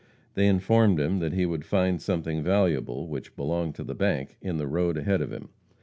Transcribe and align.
They 0.33 0.47
informed 0.47 0.99
him 0.99 1.19
that 1.19 1.33
he 1.33 1.45
would 1.45 1.63
find 1.63 2.01
something 2.01 2.41
valuable, 2.41 3.07
which 3.07 3.35
belonged 3.35 3.75
to 3.75 3.83
the 3.83 3.93
bank, 3.93 4.35
in 4.41 4.57
the 4.57 4.65
road 4.65 4.97
ahead 4.97 5.21
of 5.21 5.31
him. 5.31 5.49